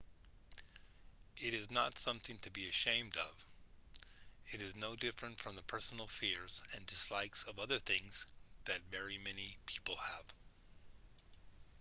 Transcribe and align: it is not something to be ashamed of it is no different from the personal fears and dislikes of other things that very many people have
it 1.37 1.53
is 1.53 1.69
not 1.69 1.95
something 1.99 2.35
to 2.39 2.49
be 2.49 2.67
ashamed 2.67 3.15
of 3.17 3.45
it 4.51 4.59
is 4.59 4.75
no 4.75 4.95
different 4.95 5.39
from 5.39 5.55
the 5.55 5.61
personal 5.61 6.07
fears 6.07 6.63
and 6.73 6.83
dislikes 6.87 7.43
of 7.43 7.59
other 7.59 7.77
things 7.77 8.25
that 8.65 8.79
very 8.89 9.19
many 9.19 9.55
people 9.67 9.95
have 9.97 10.25